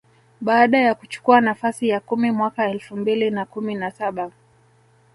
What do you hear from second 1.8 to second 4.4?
ya kumi mwaka elfu mbili na kumi na saba